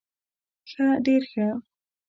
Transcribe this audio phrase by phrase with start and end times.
[0.71, 1.47] ښه ډير ښه